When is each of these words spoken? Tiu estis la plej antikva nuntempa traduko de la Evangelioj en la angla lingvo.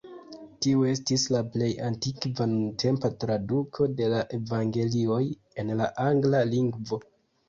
Tiu 0.65 0.79
estis 0.91 1.25
la 1.33 1.41
plej 1.55 1.67
antikva 1.89 2.47
nuntempa 2.53 3.11
traduko 3.23 3.87
de 3.99 4.07
la 4.13 4.21
Evangelioj 4.39 5.19
en 5.65 5.71
la 5.83 5.91
angla 6.07 6.41
lingvo. 6.55 7.01